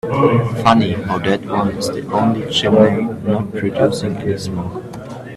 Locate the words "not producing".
3.23-4.17